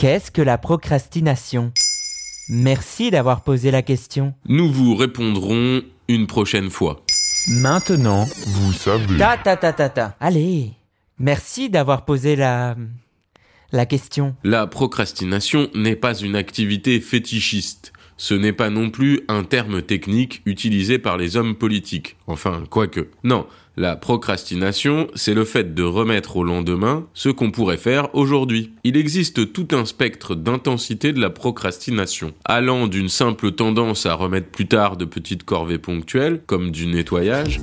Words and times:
Qu'est-ce 0.00 0.30
que 0.30 0.40
la 0.40 0.56
procrastination? 0.56 1.72
Merci 2.48 3.10
d'avoir 3.10 3.42
posé 3.42 3.70
la 3.70 3.82
question. 3.82 4.32
Nous 4.48 4.72
vous 4.72 4.94
répondrons 4.96 5.82
une 6.08 6.26
prochaine 6.26 6.70
fois. 6.70 7.04
Maintenant, 7.48 8.26
Vous 8.46 8.72
savez. 8.72 9.18
ta 9.18 9.36
ta 9.36 9.58
ta 9.58 9.74
ta 9.74 9.90
ta. 9.90 10.16
Allez, 10.18 10.70
merci 11.18 11.68
d'avoir 11.68 12.06
posé 12.06 12.34
la 12.34 12.76
la 13.72 13.84
question. 13.84 14.34
La 14.42 14.66
procrastination 14.66 15.68
n'est 15.74 15.96
pas 15.96 16.14
une 16.14 16.34
activité 16.34 16.98
fétichiste. 17.00 17.92
Ce 18.20 18.34
n'est 18.34 18.52
pas 18.52 18.68
non 18.68 18.90
plus 18.90 19.22
un 19.28 19.44
terme 19.44 19.80
technique 19.80 20.42
utilisé 20.44 20.98
par 20.98 21.16
les 21.16 21.38
hommes 21.38 21.54
politiques. 21.54 22.16
Enfin, 22.26 22.64
quoique. 22.68 23.08
Non, 23.24 23.46
la 23.78 23.96
procrastination, 23.96 25.06
c'est 25.14 25.32
le 25.32 25.46
fait 25.46 25.74
de 25.74 25.82
remettre 25.82 26.36
au 26.36 26.44
lendemain 26.44 27.06
ce 27.14 27.30
qu'on 27.30 27.50
pourrait 27.50 27.78
faire 27.78 28.14
aujourd'hui. 28.14 28.74
Il 28.84 28.98
existe 28.98 29.54
tout 29.54 29.68
un 29.72 29.86
spectre 29.86 30.34
d'intensité 30.34 31.14
de 31.14 31.20
la 31.20 31.30
procrastination, 31.30 32.34
allant 32.44 32.88
d'une 32.88 33.08
simple 33.08 33.52
tendance 33.52 34.04
à 34.04 34.12
remettre 34.12 34.50
plus 34.50 34.68
tard 34.68 34.98
de 34.98 35.06
petites 35.06 35.44
corvées 35.44 35.78
ponctuelles, 35.78 36.42
comme 36.46 36.72
du 36.72 36.88
nettoyage, 36.88 37.62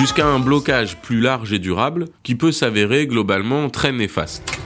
jusqu'à 0.00 0.26
un 0.26 0.38
blocage 0.38 0.96
plus 0.96 1.20
large 1.20 1.52
et 1.52 1.58
durable 1.58 2.06
qui 2.22 2.34
peut 2.34 2.52
s'avérer 2.52 3.06
globalement 3.06 3.68
très 3.68 3.92
néfaste. 3.92 4.58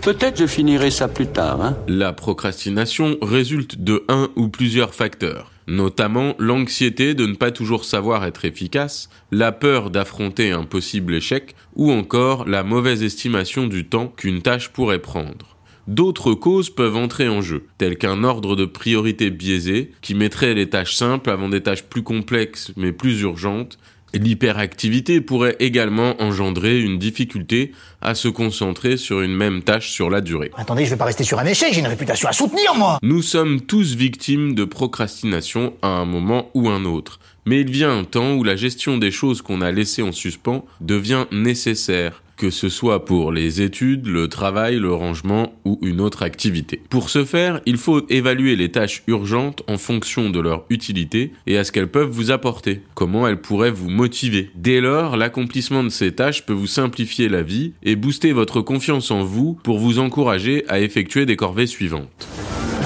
Peut-être 0.00 0.38
je 0.38 0.46
finirai 0.46 0.90
ça 0.90 1.08
plus 1.08 1.26
tard, 1.26 1.60
hein. 1.60 1.76
La 1.88 2.14
procrastination 2.14 3.18
résulte 3.20 3.82
de 3.82 4.02
un 4.08 4.30
ou 4.34 4.48
plusieurs 4.48 4.94
facteurs, 4.94 5.52
notamment 5.66 6.34
l'anxiété 6.38 7.12
de 7.12 7.26
ne 7.26 7.34
pas 7.34 7.50
toujours 7.50 7.84
savoir 7.84 8.24
être 8.24 8.46
efficace, 8.46 9.10
la 9.30 9.52
peur 9.52 9.90
d'affronter 9.90 10.52
un 10.52 10.64
possible 10.64 11.14
échec, 11.14 11.54
ou 11.76 11.92
encore 11.92 12.48
la 12.48 12.62
mauvaise 12.62 13.02
estimation 13.02 13.66
du 13.66 13.84
temps 13.84 14.08
qu'une 14.16 14.40
tâche 14.40 14.70
pourrait 14.70 15.00
prendre. 15.00 15.58
D'autres 15.86 16.32
causes 16.32 16.70
peuvent 16.70 16.96
entrer 16.96 17.28
en 17.28 17.42
jeu, 17.42 17.66
telles 17.76 17.96
qu'un 17.98 18.24
ordre 18.24 18.56
de 18.56 18.64
priorité 18.64 19.30
biaisé 19.30 19.92
qui 20.00 20.14
mettrait 20.14 20.54
les 20.54 20.68
tâches 20.70 20.94
simples 20.94 21.28
avant 21.28 21.50
des 21.50 21.62
tâches 21.62 21.84
plus 21.84 22.02
complexes 22.02 22.72
mais 22.76 22.92
plus 22.92 23.20
urgentes, 23.20 23.78
L'hyperactivité 24.14 25.20
pourrait 25.20 25.56
également 25.60 26.20
engendrer 26.20 26.80
une 26.80 26.98
difficulté 26.98 27.72
à 28.00 28.14
se 28.14 28.28
concentrer 28.28 28.96
sur 28.96 29.20
une 29.20 29.34
même 29.34 29.62
tâche 29.62 29.90
sur 29.90 30.08
la 30.08 30.20
durée. 30.20 30.50
Attendez, 30.56 30.84
je 30.84 30.90
vais 30.90 30.96
pas 30.96 31.04
rester 31.04 31.24
sur 31.24 31.38
un 31.38 31.44
échec, 31.44 31.72
j'ai 31.72 31.80
une 31.80 31.86
réputation 31.86 32.28
à 32.28 32.32
soutenir, 32.32 32.74
moi. 32.74 32.98
Nous 33.02 33.22
sommes 33.22 33.60
tous 33.60 33.94
victimes 33.94 34.54
de 34.54 34.64
procrastination 34.64 35.74
à 35.82 35.88
un 35.88 36.04
moment 36.04 36.50
ou 36.54 36.68
un 36.68 36.84
autre, 36.84 37.20
mais 37.44 37.60
il 37.60 37.70
vient 37.70 37.96
un 37.96 38.04
temps 38.04 38.34
où 38.34 38.44
la 38.44 38.56
gestion 38.56 38.98
des 38.98 39.10
choses 39.10 39.42
qu'on 39.42 39.60
a 39.60 39.72
laissées 39.72 40.02
en 40.02 40.12
suspens 40.12 40.64
devient 40.80 41.26
nécessaire, 41.30 42.22
que 42.38 42.50
ce 42.50 42.68
soit 42.68 43.04
pour 43.04 43.32
les 43.32 43.60
études, 43.60 44.06
le 44.06 44.28
travail, 44.28 44.76
le 44.76 44.94
rangement 44.94 45.52
ou 45.64 45.78
une 45.82 46.00
autre 46.00 46.22
activité. 46.22 46.80
Pour 46.88 47.10
ce 47.10 47.24
faire, 47.24 47.60
il 47.66 47.76
faut 47.76 48.06
évaluer 48.08 48.56
les 48.56 48.70
tâches 48.70 49.02
urgentes 49.08 49.62
en 49.66 49.76
fonction 49.76 50.30
de 50.30 50.40
leur 50.40 50.64
utilité 50.70 51.32
et 51.46 51.58
à 51.58 51.64
ce 51.64 51.72
qu'elles 51.72 51.90
peuvent 51.90 52.08
vous 52.08 52.30
apporter, 52.30 52.80
comment 52.94 53.26
elles 53.26 53.40
pourraient 53.40 53.70
vous 53.70 53.90
motiver. 53.90 54.50
Dès 54.54 54.80
lors, 54.80 55.16
l'accomplissement 55.16 55.82
de 55.82 55.88
ces 55.88 56.12
tâches 56.12 56.46
peut 56.46 56.52
vous 56.52 56.68
simplifier 56.68 57.28
la 57.28 57.42
vie 57.42 57.72
et 57.82 57.96
booster 57.96 58.32
votre 58.32 58.60
confiance 58.60 59.10
en 59.10 59.24
vous 59.24 59.58
pour 59.64 59.78
vous 59.78 59.98
encourager 59.98 60.64
à 60.68 60.80
effectuer 60.80 61.26
des 61.26 61.36
corvées 61.36 61.66
suivantes. 61.66 62.37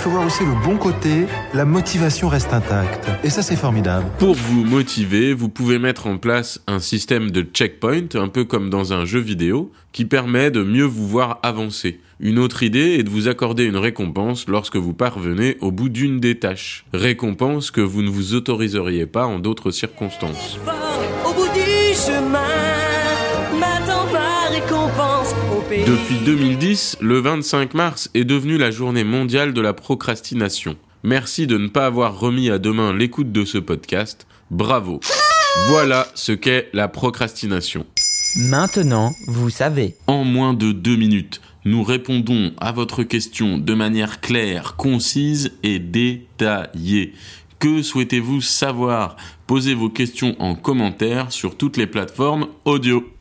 Il 0.03 0.07
faut 0.07 0.11
voir 0.11 0.27
aussi 0.27 0.45
le 0.45 0.61
bon 0.65 0.79
côté, 0.79 1.27
la 1.55 1.65
motivation 1.65 2.29
reste 2.29 2.53
intacte. 2.53 3.09
Et 3.23 3.31
ça, 3.31 3.41
c'est 3.41 3.55
formidable. 3.55 4.05
Pour 4.19 4.35
vous 4.35 4.65
motiver, 4.65 5.33
vous 5.33 5.49
pouvez 5.49 5.79
mettre 5.79 6.09
en 6.09 6.19
place 6.19 6.61
un 6.67 6.81
système 6.81 7.31
de 7.31 7.43
checkpoint, 7.43 8.09
un 8.15 8.27
peu 8.27 8.45
comme 8.45 8.69
dans 8.69 8.93
un 8.93 9.05
jeu 9.05 9.21
vidéo, 9.21 9.71
qui 9.93 10.05
permet 10.05 10.51
de 10.51 10.65
mieux 10.65 10.87
vous 10.87 11.07
voir 11.07 11.39
avancer. 11.45 12.01
Une 12.19 12.41
autre 12.41 12.65
idée 12.65 12.97
est 12.99 13.05
de 13.05 13.11
vous 13.11 13.29
accorder 13.29 13.63
une 13.63 13.77
récompense 13.77 14.49
lorsque 14.49 14.75
vous 14.75 14.93
parvenez 14.93 15.57
au 15.61 15.71
bout 15.71 15.89
d'une 15.89 16.19
des 16.19 16.37
tâches. 16.37 16.85
Récompense 16.93 17.71
que 17.71 17.81
vous 17.81 18.03
ne 18.03 18.11
vous 18.11 18.35
autoriseriez 18.35 19.07
pas 19.07 19.27
en 19.27 19.39
d'autres 19.39 19.71
circonstances. 19.71 20.59
Au 21.25 21.33
bout 21.33 21.47
du 21.55 21.95
chemin, 21.95 22.41
m'attend 23.57 24.13
ma 24.13 24.51
récompense 24.51 24.91
au 24.91 24.97
pays. 24.97 25.12
Depuis 25.71 26.17
2010, 26.25 26.99
le 27.01 27.21
25 27.21 27.75
mars 27.75 28.11
est 28.15 28.25
devenu 28.25 28.59
la 28.59 28.73
journée 28.73 29.05
mondiale 29.05 29.55
de 29.55 29.61
la 29.61 29.73
procrastination. 29.73 30.77
Merci 31.05 31.47
de 31.47 31.57
ne 31.57 31.69
pas 31.69 31.87
avoir 31.87 32.19
remis 32.19 32.51
à 32.51 32.59
demain 32.59 32.93
l'écoute 32.93 33.31
de 33.31 33.45
ce 33.45 33.59
podcast. 33.59 34.27
Bravo. 34.51 34.99
Voilà 35.69 36.09
ce 36.15 36.33
qu'est 36.33 36.69
la 36.73 36.89
procrastination. 36.89 37.87
Maintenant, 38.37 39.13
vous 39.29 39.51
savez. 39.51 39.95
En 40.09 40.25
moins 40.25 40.53
de 40.53 40.73
deux 40.73 40.97
minutes, 40.97 41.41
nous 41.65 41.85
répondons 41.85 42.53
à 42.59 42.73
votre 42.73 43.05
question 43.05 43.59
de 43.59 43.75
manière 43.75 44.21
claire, 44.21 44.75
concise 44.77 45.53
et 45.63 45.79
détaillée. 45.79 47.13
Que 47.61 47.83
souhaitez-vous 47.83 48.41
savoir? 48.41 49.17
Posez 49.47 49.75
vos 49.75 49.91
questions 49.91 50.35
en 50.41 50.57
commentaire 50.57 51.31
sur 51.31 51.57
toutes 51.57 51.77
les 51.77 51.87
plateformes 51.87 52.49
audio. 52.65 53.12